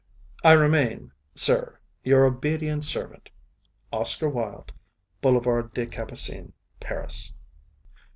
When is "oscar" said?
3.93-4.29